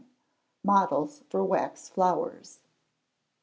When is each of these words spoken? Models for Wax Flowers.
Models 0.63 1.21
for 1.29 1.43
Wax 1.43 1.87
Flowers. 1.87 2.59